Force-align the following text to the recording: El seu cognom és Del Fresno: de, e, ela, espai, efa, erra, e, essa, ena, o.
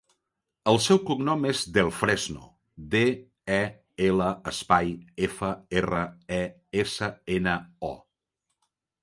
El 0.71 0.77
seu 0.83 0.99
cognom 1.09 1.43
és 1.49 1.59
Del 1.75 1.91
Fresno: 1.97 2.47
de, 2.95 3.01
e, 3.57 3.59
ela, 4.07 4.31
espai, 4.53 4.91
efa, 5.29 5.51
erra, 5.83 6.01
e, 6.41 6.41
essa, 6.87 7.13
ena, 7.39 7.57
o. 7.93 7.95